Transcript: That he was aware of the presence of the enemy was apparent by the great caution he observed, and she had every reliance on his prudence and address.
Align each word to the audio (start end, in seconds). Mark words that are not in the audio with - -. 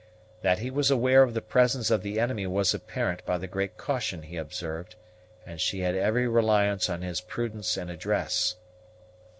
That 0.41 0.57
he 0.57 0.71
was 0.71 0.89
aware 0.89 1.21
of 1.21 1.35
the 1.35 1.43
presence 1.43 1.91
of 1.91 2.01
the 2.01 2.19
enemy 2.19 2.47
was 2.47 2.73
apparent 2.73 3.23
by 3.23 3.37
the 3.37 3.45
great 3.45 3.77
caution 3.77 4.23
he 4.23 4.35
observed, 4.35 4.95
and 5.45 5.61
she 5.61 5.81
had 5.81 5.93
every 5.93 6.27
reliance 6.27 6.89
on 6.89 7.03
his 7.03 7.21
prudence 7.21 7.77
and 7.77 7.91
address. 7.91 8.55